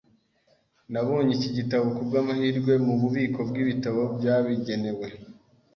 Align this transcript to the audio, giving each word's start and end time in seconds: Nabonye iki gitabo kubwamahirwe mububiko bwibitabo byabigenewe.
Nabonye 0.91 1.31
iki 1.37 1.49
gitabo 1.57 1.85
kubwamahirwe 1.95 2.73
mububiko 2.85 3.39
bwibitabo 3.49 4.01
byabigenewe. 4.17 5.07